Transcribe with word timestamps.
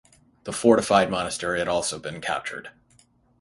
The 0.45 0.51
fortified 0.51 1.11
monastery 1.11 1.59
had 1.59 1.67
also 1.67 1.99
been 1.99 2.21
captured. 2.21 2.71